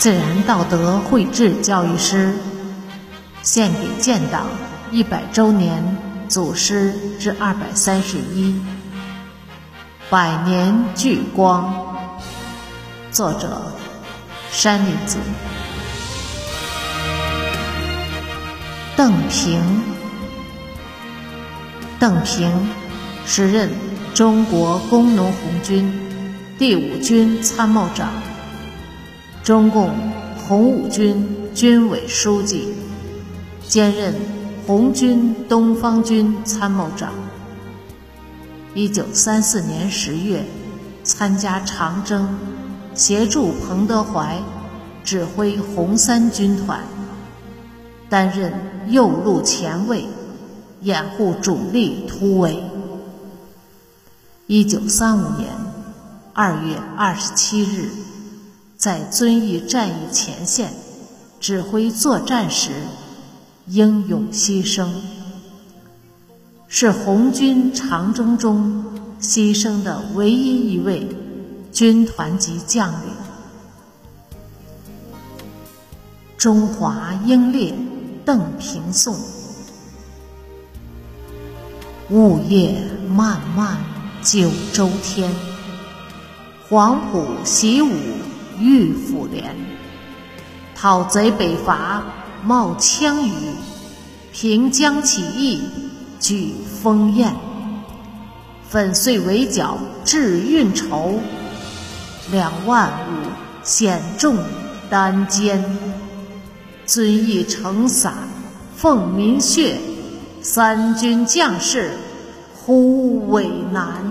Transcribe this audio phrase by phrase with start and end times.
[0.00, 2.34] 自然道德绘制教育诗，
[3.42, 4.46] 献给建党
[4.90, 5.94] 一百周年
[6.26, 8.58] 祖师之二百三十一，
[10.08, 11.70] 百年聚光。
[13.12, 13.74] 作者：
[14.50, 15.18] 山里子。
[18.96, 19.82] 邓平，
[21.98, 22.50] 邓平，
[23.26, 23.70] 时任
[24.14, 25.92] 中国工农红军
[26.58, 28.08] 第五军参谋长，
[29.42, 29.90] 中共
[30.46, 32.74] 红五军军委书记，
[33.66, 34.14] 兼任
[34.66, 37.12] 红军东方军参谋长。
[38.74, 40.44] 一九三四年十月，
[41.02, 42.38] 参加长征，
[42.94, 44.38] 协助彭德怀
[45.02, 46.80] 指挥红三军团。
[48.10, 48.52] 担任
[48.88, 50.04] 右路前卫，
[50.82, 52.62] 掩护主力突围。
[54.46, 55.48] 一九三五年
[56.34, 57.88] 二月二十七日，
[58.80, 60.72] 在遵义战役前线
[61.38, 62.70] 指挥作战时，
[63.66, 64.88] 英勇牺牲，
[66.66, 68.82] 是红军长征中
[69.20, 71.06] 牺牲的唯一一位
[71.70, 73.10] 军团级将领。
[76.38, 77.74] 中华英烈。
[78.22, 79.16] 邓平颂：
[82.10, 83.78] 雾夜漫漫
[84.22, 85.34] 九州天，
[86.68, 87.90] 黄埔习武
[88.60, 89.56] 玉府连。
[90.74, 92.02] 讨贼北伐
[92.44, 93.32] 冒枪雨，
[94.32, 95.60] 平江起义
[96.18, 97.34] 举风焰。
[98.68, 101.18] 粉碎围剿致运筹，
[102.30, 103.28] 两万五
[103.62, 104.36] 险重
[104.88, 105.62] 担肩。
[106.86, 108.14] 遵义城洒
[108.76, 109.76] 奉民血，
[110.40, 111.92] 三军将士
[112.54, 114.09] 忽为难。